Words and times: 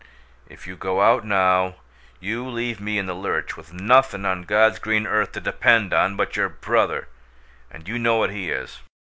If 0.49 0.65
you 0.65 0.75
go 0.75 1.01
out 1.03 1.25
now, 1.25 1.75
you 2.19 2.49
leave 2.49 2.81
me 2.81 2.97
in 2.97 3.05
the 3.05 3.13
lurch, 3.13 3.55
with 3.55 3.71
nothin' 3.71 4.25
on 4.25 4.45
God's 4.45 4.79
green 4.79 5.05
earth 5.05 5.33
to 5.33 5.39
depend 5.39 5.93
on 5.93 6.15
but 6.15 6.35
your 6.35 6.49
brother 6.49 7.07
and 7.69 7.87
you 7.87 7.99
know 7.99 8.15
what 8.17 8.31
he 8.31 8.49
is. 8.49 8.79